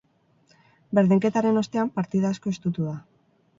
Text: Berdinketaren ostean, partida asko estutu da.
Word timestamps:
Berdinketaren 0.99 1.61
ostean, 1.63 1.93
partida 2.01 2.35
asko 2.35 2.57
estutu 2.57 2.91
da. 2.91 2.99